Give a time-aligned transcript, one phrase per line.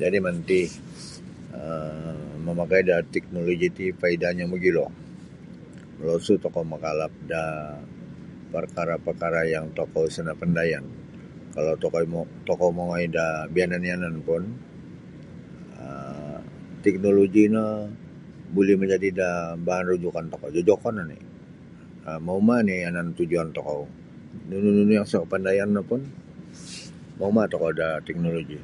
[0.00, 0.62] Jadi' manti
[1.60, 4.84] um mamakai da teknoloji ti paidahnyo mogilo
[5.98, 7.42] molosu' tokou makalap da
[8.52, 10.84] parkara'-parkara' yang tokou sa napandayan
[11.54, 12.04] kalau tokoi
[12.48, 14.42] tokou mongoi da biyanan yanan pun
[15.82, 16.34] um
[16.84, 17.64] teknoloji no
[18.54, 19.30] buli majadi da
[19.66, 21.22] bahan rujukan tokou jojokon oni'
[22.10, 23.80] um mauma' nio yanan tujuon tokou
[24.48, 26.00] nunu-nunu yang isa kapandayan no pun
[27.20, 28.58] mauma' tokou da teknoloji.